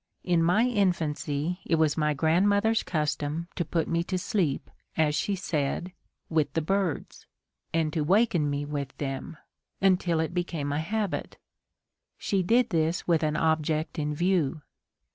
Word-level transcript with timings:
In 0.23 0.41
my 0.41 0.63
infancy 0.65 1.59
it 1.63 1.75
was 1.75 1.95
my 1.95 2.15
grandmother's 2.15 2.81
custom 2.81 3.49
to 3.55 3.63
put 3.63 3.87
me 3.87 4.03
to 4.05 4.17
sleep, 4.17 4.71
as 4.97 5.13
she 5.13 5.35
said, 5.35 5.93
with 6.27 6.51
the 6.53 6.61
birds, 6.63 7.27
and 7.71 7.93
to 7.93 8.01
waken 8.03 8.49
me 8.49 8.65
with 8.65 8.97
them, 8.97 9.37
until 9.79 10.19
it 10.19 10.33
became 10.33 10.71
a 10.71 10.79
habit. 10.79 11.37
She 12.17 12.41
did 12.41 12.71
this 12.71 13.07
with 13.07 13.21
an 13.21 13.35
object 13.37 13.99
in 13.99 14.15
view. 14.15 14.63